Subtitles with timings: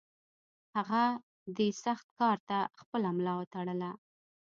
[0.75, 1.03] هغه
[1.55, 3.91] دې سخت کار ته خپله ملا وتړله.